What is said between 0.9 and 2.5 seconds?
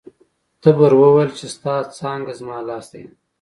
وویل چې ستا څانګه